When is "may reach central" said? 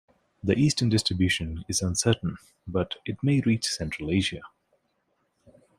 3.21-4.09